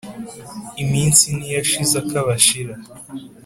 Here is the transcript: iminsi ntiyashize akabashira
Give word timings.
iminsi 0.83 1.25
ntiyashize 1.37 1.93
akabashira 2.03 2.73